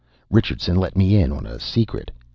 [0.31, 2.09] Richardson let me in on a secret.